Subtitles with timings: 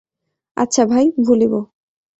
[0.57, 1.53] আচ্ছা ভাই, ভুলিব।